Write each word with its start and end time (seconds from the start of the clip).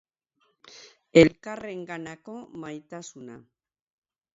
Elkarrenganako 1.23 2.35
maitasuna. 2.67 3.41